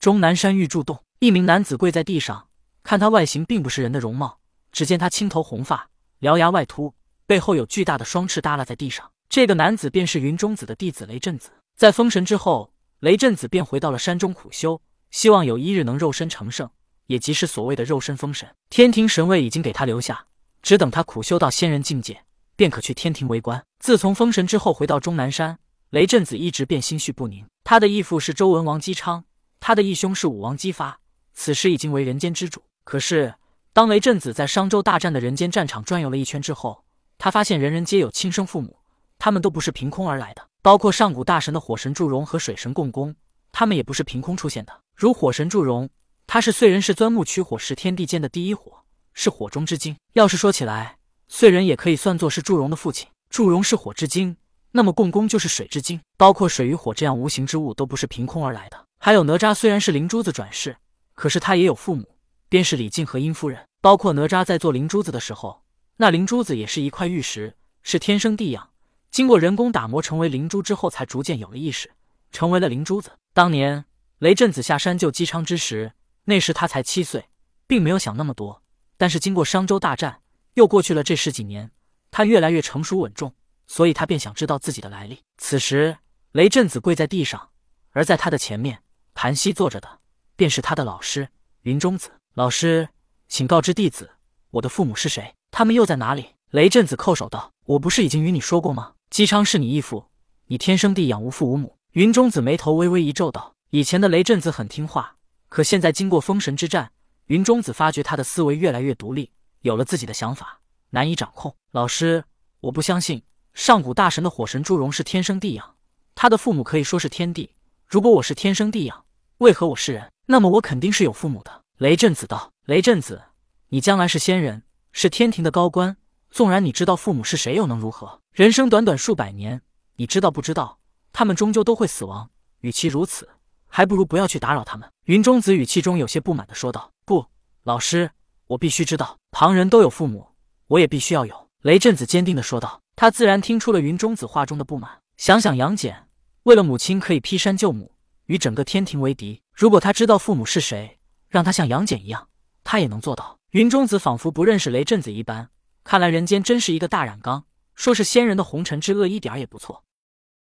[0.00, 2.48] 终南山玉柱洞，一名男子跪在地上，
[2.82, 4.38] 看他外形并不是人的容貌。
[4.72, 6.94] 只见他青头红发，獠牙外凸，
[7.26, 9.10] 背后有巨大的双翅耷拉在地上。
[9.28, 11.50] 这个男子便是云中子的弟子雷震子。
[11.76, 16.70] 在封神之后，雷震子便回到了山中苦修，希望有一日能肉身成圣，
[17.06, 18.48] 也即是所谓的肉身封神。
[18.70, 20.24] 天庭神位已经给他留下，
[20.62, 22.24] 只等他苦修到仙人境界，
[22.56, 23.62] 便可去天庭为官。
[23.78, 25.58] 自从封神之后，回到终南山，
[25.90, 27.44] 雷震子一直便心绪不宁。
[27.64, 29.24] 他的义父是周文王姬昌，
[29.60, 30.98] 他的义兄是武王姬发，
[31.34, 32.62] 此时已经为人间之主。
[32.82, 33.34] 可是
[33.72, 36.82] 当雷震子在商周大战的人间战场转悠了一圈之后，
[37.18, 38.78] 他发现人人皆有亲生父母。
[39.22, 43.14] 他们都不是凭空而来的，包括上古大神的火神祝融和水神共工，
[43.52, 44.72] 他们也不是凭空出现的。
[44.96, 45.90] 如火神祝融，
[46.26, 48.82] 他是燧人氏钻木取火时天地间的第一火，
[49.12, 49.94] 是火中之精。
[50.14, 50.96] 要是说起来，
[51.30, 53.06] 燧人也可以算作是祝融的父亲。
[53.28, 54.38] 祝融是火之精，
[54.72, 56.00] 那么共工就是水之精。
[56.16, 58.86] 包括水与火这样无形之物都不是凭空而来的。
[59.02, 60.76] 还有哪吒，虽然是灵珠子转世，
[61.14, 62.16] 可是他也有父母，
[62.50, 63.66] 便是李靖和殷夫人。
[63.80, 65.64] 包括哪吒在做灵珠子的时候，
[65.96, 68.68] 那灵珠子也是一块玉石，是天生地养。
[69.10, 71.90] 经过人工打磨成为灵珠之后，才逐渐有了意识，
[72.30, 73.12] 成为了灵珠子。
[73.32, 73.86] 当年
[74.18, 77.24] 雷震子下山救姬昌之时，那时他才七岁，
[77.66, 78.62] 并没有想那么多。
[78.98, 80.20] 但是经过商周大战，
[80.52, 81.70] 又过去了这十几年，
[82.10, 83.34] 他越来越成熟稳重，
[83.66, 85.20] 所以他便想知道自己的来历。
[85.38, 85.96] 此时，
[86.32, 87.48] 雷震子跪在地上，
[87.92, 88.82] 而在他的前面
[89.22, 89.98] 盘膝坐着的，
[90.34, 91.28] 便是他的老师
[91.60, 92.10] 云中子。
[92.32, 92.88] 老师，
[93.28, 94.12] 请告知弟子，
[94.52, 95.34] 我的父母是谁？
[95.50, 96.28] 他们又在哪里？
[96.52, 100.06] 雷震子叩首道：“我不是已经与你说过吗？”姬昌是你义父，
[100.46, 101.76] 你天生地养，无父无母。
[101.90, 105.16] 云中子眉头微微一皱，道：“以前的雷震子很听话，
[105.50, 106.90] 可现在经过封神之战，
[107.26, 111.54] 云中子发觉他的思维越来越独立，有了自己的想法，难以掌控。
[111.72, 112.24] 老师，
[112.60, 115.76] 我不相信上古大神的火神祝融是天生地养，
[116.14, 117.50] 他的父母可以说是天地。
[117.86, 119.04] 如果我是天生地养，
[119.40, 120.12] 为何我是人？
[120.26, 123.22] 那么我肯定是有父母的。”雷震子道：“雷震子，
[123.70, 125.96] 你将来是仙人，是天庭的高官。”
[126.30, 128.20] 纵然你知道父母是谁，又能如何？
[128.34, 129.62] 人生短短数百年，
[129.96, 130.78] 你知道不知道？
[131.10, 132.28] 他们终究都会死亡。
[132.60, 133.30] 与其如此，
[133.66, 134.86] 还不如不要去打扰他们。
[135.04, 137.24] 云中子语气中有些不满的说道：“不，
[137.62, 138.10] 老师，
[138.46, 139.16] 我必须知道。
[139.30, 140.28] 旁人都有父母，
[140.66, 142.82] 我也必须要有。”雷震子坚定的说道。
[142.94, 145.00] 他自然听出了云中子话中的不满。
[145.16, 146.08] 想想杨戬，
[146.42, 147.94] 为了母亲可以劈山救母，
[148.30, 149.42] 与整个天庭为敌。
[149.52, 152.28] 如果他知道父母是谁，让他像杨戬一样，
[152.62, 153.40] 他也能做到。
[153.50, 155.50] 云中子仿佛不认识雷震子一般。
[155.82, 159.82] 看来人间真是一个大染缸，说是仙人的红尘之恶一点也不错。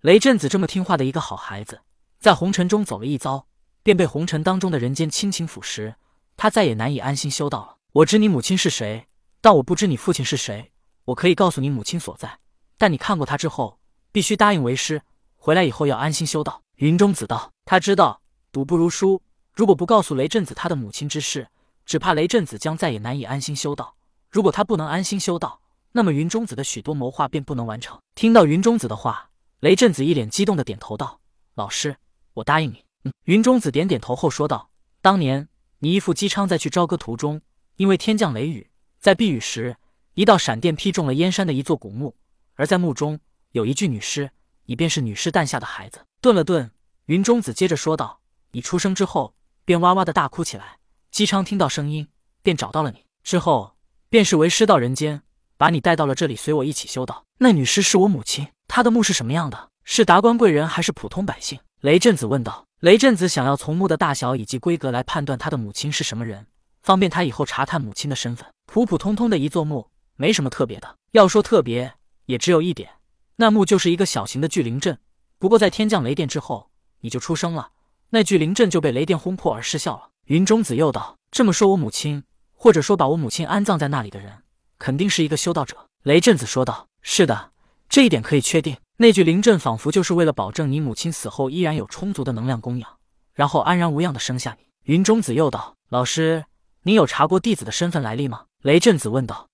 [0.00, 1.82] 雷震子这么听话的一个好孩子，
[2.18, 3.46] 在红尘中走了一遭，
[3.84, 5.94] 便被红尘当中的人间亲情腐蚀，
[6.36, 7.76] 他再也难以安心修道了。
[7.92, 9.06] 我知你母亲是谁，
[9.40, 10.72] 但我不知你父亲是谁。
[11.04, 12.40] 我可以告诉你母亲所在，
[12.76, 13.78] 但你看过他之后，
[14.10, 15.00] 必须答应为师，
[15.36, 16.60] 回来以后要安心修道。
[16.76, 19.22] 云中子道：“他知道，赌不如输。
[19.54, 21.48] 如果不告诉雷震子他的母亲之事，
[21.84, 23.94] 只怕雷震子将再也难以安心修道。”
[24.30, 25.60] 如果他不能安心修道，
[25.92, 28.00] 那么云中子的许多谋划便不能完成。
[28.14, 29.28] 听到云中子的话，
[29.60, 31.20] 雷震子一脸激动的点头道
[31.54, 31.94] ：“老师，
[32.32, 32.82] 我答应你。”。
[33.26, 34.70] 云中子点点头后说道
[35.02, 35.48] ：“当年
[35.80, 37.42] 你义父姬昌在去朝歌途中，
[37.76, 39.76] 因为天降雷雨，在避雨时，
[40.14, 42.16] 一道闪电劈中了燕山的一座古墓，
[42.54, 44.30] 而在墓中有一具女尸，
[44.64, 46.70] 你便是女尸诞下的孩子。”顿了顿，
[47.06, 48.20] 云中子接着说道
[48.52, 50.78] ：“你出生之后便哇哇的大哭起来，
[51.10, 52.08] 姬昌听到声音
[52.42, 53.76] 便找到了你，之后。”
[54.12, 55.22] 便是为师到人间，
[55.56, 57.24] 把你带到了这里，随我一起修道。
[57.38, 59.70] 那女尸是我母亲，她的墓是什么样的？
[59.84, 61.58] 是达官贵人还是普通百姓？
[61.80, 62.66] 雷震子问道。
[62.80, 66.46] 雷震子想要从墓的大小以及规格来判断他的母亲是什么人，
[66.82, 68.46] 方便他以后查探母亲的身份。
[68.66, 70.96] 普普通通的一座墓，没什么特别的。
[71.12, 71.94] 要说特别，
[72.26, 72.90] 也只有一点，
[73.36, 74.98] 那墓就是一个小型的聚灵阵。
[75.38, 76.70] 不过在天降雷电之后，
[77.02, 77.70] 你就出生了，
[78.10, 80.08] 那聚灵阵就被雷电轰破而失效了。
[80.24, 82.24] 云中子又道：“这么说，我母亲……”
[82.54, 84.44] 或者说，把我母亲安葬在那里的人，
[84.78, 85.76] 肯定是一个修道者。
[86.04, 87.50] 雷震子说道：“是的，
[87.88, 88.76] 这一点可以确定。
[88.98, 92.88] 那具灵阵仿佛就是为了保证你母亲死后依然有充足的能量供养，
[93.34, 96.44] 然后安然无恙的生下你。”云中子又道：“老师，
[96.84, 99.48] 您有查过弟子的身份来历吗？”雷震子问道：“